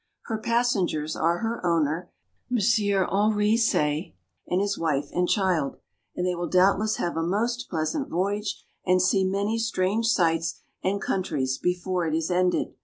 [0.23, 2.09] Her passengers are her owner,
[2.49, 2.57] M.
[2.57, 4.15] Henri Say,
[4.47, 5.77] and his wife and child,
[6.15, 10.99] and they will doubtless have a most pleasant voyage, and see many strange sights and
[10.99, 12.73] countries before it is ended.